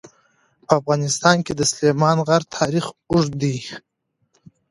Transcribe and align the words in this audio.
په 0.65 0.71
افغانستان 0.79 1.37
کې 1.45 1.53
د 1.55 1.61
سلیمان 1.71 2.17
غر 2.27 2.41
تاریخ 2.57 2.85
اوږد 3.11 3.33
دی. 3.41 3.57